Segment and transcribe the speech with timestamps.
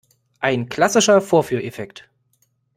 [0.39, 2.09] Ein klassischer Vorführeffekt!